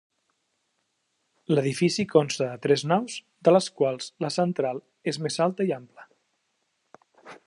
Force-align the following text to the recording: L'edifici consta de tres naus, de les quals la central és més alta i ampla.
L'edifici 1.55 2.05
consta 2.13 2.47
de 2.53 2.63
tres 2.63 2.85
naus, 2.93 3.19
de 3.49 3.55
les 3.55 3.69
quals 3.81 4.09
la 4.25 4.31
central 4.39 4.83
és 5.13 5.23
més 5.27 5.41
alta 5.49 5.69
i 5.71 5.75
ampla. 5.81 6.11